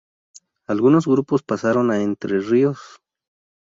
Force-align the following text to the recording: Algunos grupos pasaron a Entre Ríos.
Algunos 0.65 1.05
grupos 1.05 1.43
pasaron 1.43 1.91
a 1.91 2.01
Entre 2.01 2.39
Ríos. 2.39 2.79